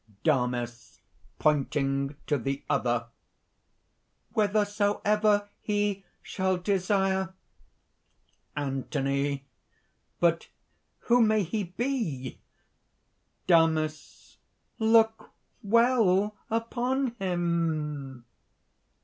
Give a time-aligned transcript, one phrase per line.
[0.23, 0.99] DAMIS
[1.37, 3.05] (pointing to the other)
[4.33, 7.35] "Whithersoever he shall desire!"
[8.57, 9.45] ANTHONY.
[10.19, 10.47] "But
[11.01, 12.39] who may he be?"
[13.45, 14.37] DAMIS.
[14.79, 18.25] "Look well upon him!"